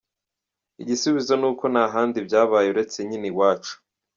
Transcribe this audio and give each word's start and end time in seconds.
Igisubuzo 0.81 1.33
ni 1.39 1.45
uko 1.49 1.63
nta 1.73 1.85
handi 1.93 2.17
byabaye, 2.27 2.67
uretse 2.69 2.97
nyine 3.07 3.27
iwacu! 3.31 3.73